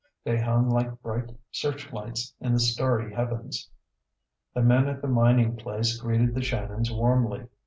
[0.23, 3.69] They hung like bright searchlights in the starry heavens.
[4.55, 7.45] The men at the mining place greeted the Shannons warmly.